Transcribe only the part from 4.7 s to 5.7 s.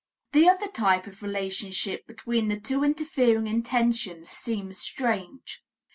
strange.